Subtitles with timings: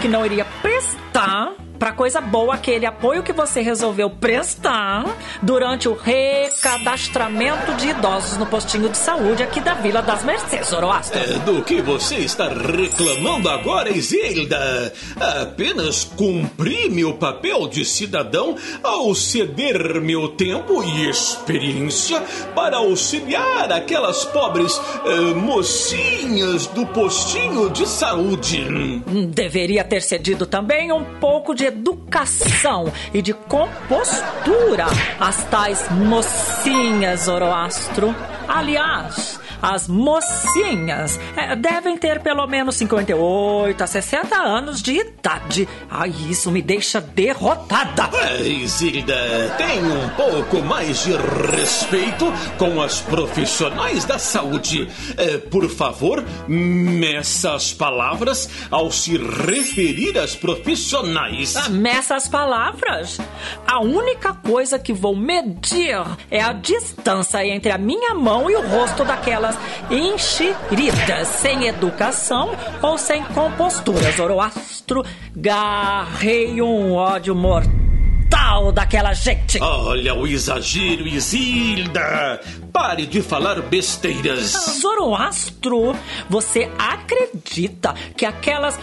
[0.00, 5.04] que não iria prestar para coisa boa aquele apoio que você resolveu prestar
[5.42, 11.18] durante o recadastramento de idosos no postinho de saúde aqui da Vila das Mercês, Zoroastro.
[11.18, 14.92] É, do que você está reclamando agora, Isilda?
[15.42, 22.20] Apenas cumpri meu papel de cidadão ao ceder meu tempo e experiência
[22.54, 29.02] para auxiliar aquelas pobres uh, mocinhas do postinho de saúde.
[29.28, 34.86] Deveria ter cedido também um pouco de educação e de compostura
[35.20, 38.14] às tais mocinhas, Zoroastro.
[38.48, 39.35] Aliás,
[39.66, 45.68] as mocinhas é, devem ter pelo menos 58 a 60 anos de idade.
[45.90, 48.08] Ai, isso me deixa derrotada.
[48.12, 51.16] Ai, Zilda, tenha um pouco mais de
[51.56, 54.88] respeito com as profissionais da saúde.
[55.16, 61.56] É, por favor, meça as palavras ao se referir às profissionais.
[61.56, 63.18] Ah, meça as palavras?
[63.66, 65.96] A única coisa que vou medir
[66.30, 69.55] é a distância entre a minha mão e o rosto daquelas
[69.90, 72.50] enxeridas, sem educação
[72.82, 74.10] ou sem compostura.
[74.12, 75.04] Zoroastro,
[75.34, 77.76] garrei um ódio mortal
[78.72, 79.58] daquela gente.
[79.60, 82.40] Olha o exagero, Isilda!
[82.72, 84.78] Pare de falar besteiras.
[84.80, 85.96] Zoroastro,
[86.28, 88.78] você acredita que aquelas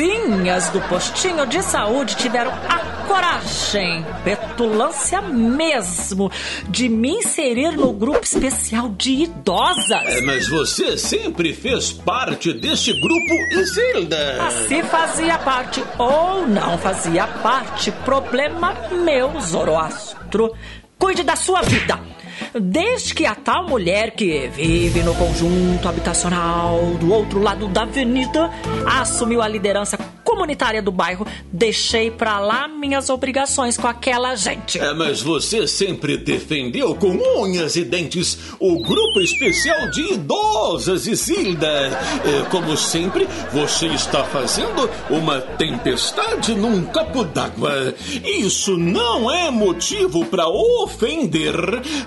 [0.00, 6.32] mocinhas do postinho de saúde tiveram a coragem, petulância mesmo,
[6.68, 9.90] de me inserir no grupo especial de idosas?
[10.06, 14.50] É, mas você sempre fez parte deste grupo, Isilda.
[14.66, 20.54] Se fazia parte ou não fazia parte, problema meu, Zoroastro.
[21.00, 21.98] Cuide da sua vida.
[22.54, 28.50] Desde que a tal mulher que vive no conjunto habitacional do outro lado da avenida
[28.86, 29.96] assumiu a liderança
[30.40, 34.78] comunitária do bairro, deixei pra lá minhas obrigações com aquela gente.
[34.78, 37.10] É, mas você sempre defendeu com
[37.42, 41.68] unhas e dentes o grupo especial de idosas, Isilda.
[41.68, 47.94] É, como sempre, você está fazendo uma tempestade num copo d'água.
[48.24, 51.54] Isso não é motivo para ofender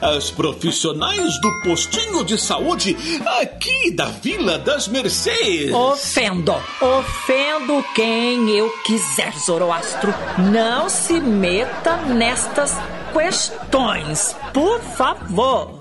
[0.01, 2.97] as profissionais do postinho de saúde
[3.39, 5.71] aqui da Vila das Mercês.
[5.71, 10.13] Ofendo, ofendo quem eu quiser, Zoroastro.
[10.37, 12.77] Não se meta nestas
[13.11, 15.79] questões, por favor.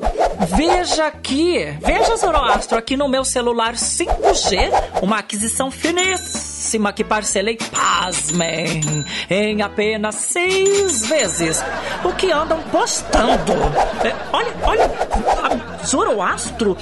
[0.57, 4.71] Veja aqui, veja Zoroastro aqui no meu celular 5G,
[5.01, 8.81] uma aquisição finíssima que parcelei, pasmem,
[9.31, 11.65] em apenas seis vezes.
[12.05, 13.53] O que andam postando?
[14.05, 16.77] É, olha, olha, Zoroastro,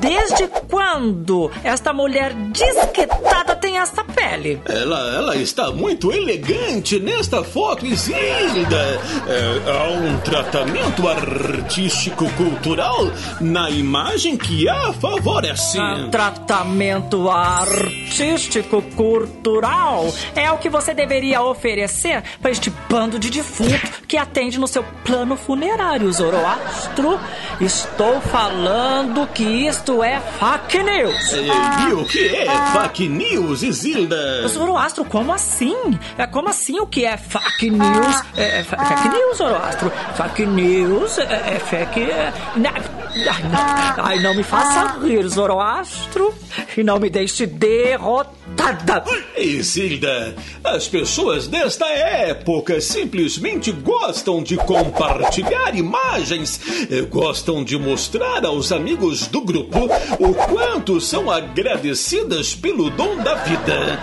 [0.00, 4.60] desde quando esta mulher desquitada tem essa pele?
[4.66, 9.00] Ela, ela está muito elegante nesta foto, Isilda.
[9.26, 15.78] É, há um tratamento artístico-cultural na imagem que a favorece.
[15.78, 23.70] Ah, tratamento artístico-cultural é o que você deveria oferecer para este bando de defunto
[24.06, 27.20] que atende no seu plano funerário, Zoroastro.
[27.60, 31.32] Estou falando que isto é fake news.
[31.32, 34.46] E o que é fake news, Isilda?
[34.48, 35.98] Zoroastro, como assim?
[36.16, 38.22] É como assim o que é fake news?
[38.36, 39.92] É, é fa- fake news, Zoroastro.
[40.14, 42.02] Fake news é, é fake.
[42.02, 42.72] É, na-
[43.14, 46.34] ai, não, ai, não me faça rir, Zoroastro.
[46.76, 49.04] E não me deixe derrotada.
[49.36, 50.34] Isilda,
[50.64, 56.60] as pessoas desta época simplesmente gostam de compartilhar imagens,
[56.90, 59.88] eh, gostam de mostrar aos amigos do grupo
[60.18, 64.00] o quanto são agradecidas pelo dom da vida.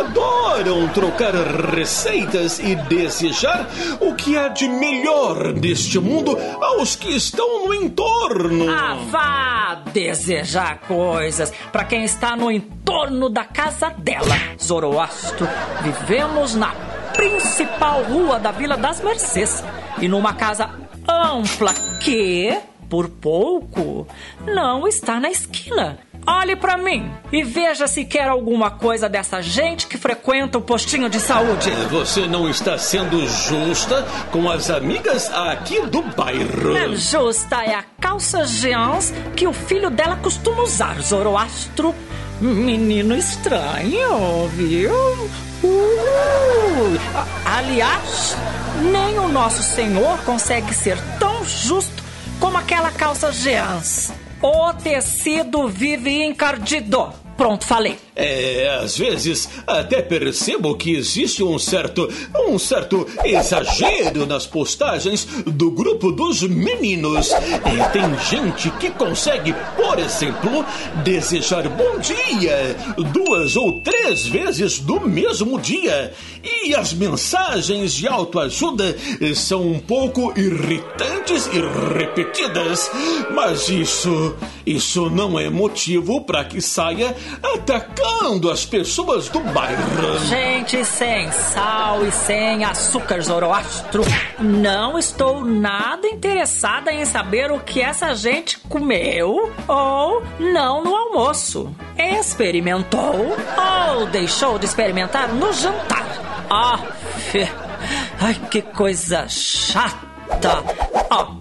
[0.00, 1.34] Adoram trocar
[1.74, 3.68] receitas e desejar
[4.00, 8.47] o que há de melhor neste mundo aos que estão no entorno.
[8.68, 14.36] Ah, vá desejar coisas para quem está no entorno da casa dela.
[14.60, 15.46] Zoroastro,
[15.82, 16.72] vivemos na
[17.14, 19.62] principal rua da Vila das Mercês
[20.00, 20.70] e numa casa
[21.08, 22.56] ampla que,
[22.88, 24.06] por pouco,
[24.46, 25.98] não está na esquina.
[26.26, 31.08] Olhe para mim e veja se quer alguma coisa dessa gente que frequenta o postinho
[31.08, 31.70] de saúde.
[31.90, 36.76] Você não está sendo justa com as amigas aqui do bairro.
[36.76, 41.94] É justa é a calça jeans que o filho dela costuma usar, Zoroastro.
[42.40, 44.92] Menino estranho, viu?
[45.62, 46.98] Uh,
[47.44, 48.36] aliás,
[48.92, 52.04] nem o nosso senhor consegue ser tão justo
[52.38, 54.12] como aquela calça jeans.
[54.40, 57.27] O tecido vive encardido.
[57.38, 57.96] Pronto, falei.
[58.16, 62.12] É, às vezes até percebo que existe um certo,
[62.48, 67.30] um certo exagero nas postagens do grupo dos meninos.
[67.30, 70.66] E tem gente que consegue, por exemplo,
[71.04, 72.74] desejar bom dia
[73.12, 76.12] duas ou três vezes no mesmo dia.
[76.42, 78.96] E as mensagens de autoajuda
[79.36, 81.60] são um pouco irritantes e
[81.96, 82.90] repetidas.
[83.32, 84.34] Mas isso,
[84.66, 90.18] isso não é motivo para que saia atacando as pessoas do bairro.
[90.26, 94.02] Gente sem sal e sem açúcar, Zoroastro.
[94.38, 101.74] Não estou nada interessada em saber o que essa gente comeu ou não no almoço.
[101.96, 103.36] Experimentou
[103.94, 106.06] ou deixou de experimentar no jantar.
[106.50, 106.80] Ah,
[108.20, 110.62] ai, que coisa chata.
[111.10, 111.38] Oh,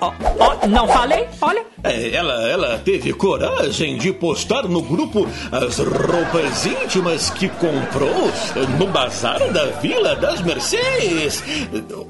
[0.00, 1.28] oh, não falei?
[1.40, 1.75] Olha.
[1.90, 8.30] É, ela, ela teve coragem de postar no grupo as roupas íntimas que comprou
[8.78, 11.42] no bazar da Vila das Mercês.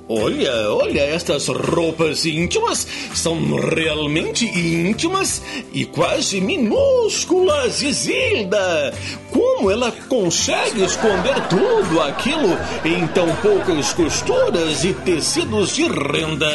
[0.08, 5.42] Olha, olha, estas roupas íntimas são realmente íntimas
[5.72, 8.94] e quase minúsculas, Isilda.
[9.30, 16.46] Como ela consegue esconder tudo aquilo em tão poucas costuras e tecidos de renda?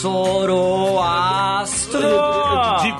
[0.00, 2.29] Zoroastro!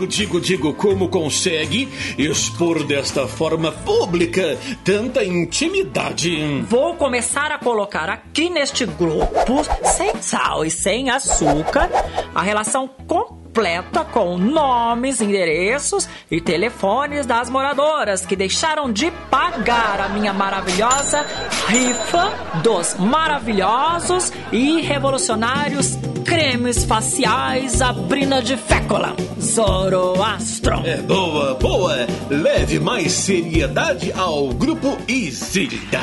[0.00, 1.86] Digo, digo, digo, como consegue
[2.16, 6.62] expor desta forma pública tanta intimidade?
[6.62, 11.90] Vou começar a colocar aqui neste grupo, sem sal e sem açúcar,
[12.34, 20.00] a relação completa completa com nomes, endereços e telefones das moradoras que deixaram de pagar
[20.00, 21.26] a minha maravilhosa
[21.68, 29.14] rifa dos maravilhosos e revolucionários cremes faciais Abrina de Fécula.
[29.38, 30.80] Zoroastro.
[30.86, 32.06] É boa, boa.
[32.30, 36.00] Leve mais seriedade ao grupo Isilda.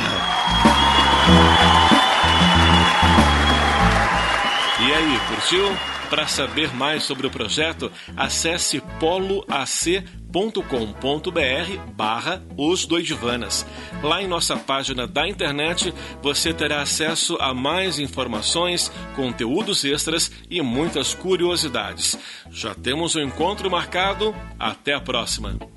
[4.80, 5.97] E aí, curtiu?
[6.10, 10.18] Para saber mais sobre o projeto, acesse poloac.com.br
[11.94, 13.66] barra Os Doidivanas.
[14.02, 20.62] Lá em nossa página da internet você terá acesso a mais informações, conteúdos extras e
[20.62, 22.18] muitas curiosidades.
[22.50, 24.34] Já temos o um encontro marcado.
[24.58, 25.77] Até a próxima!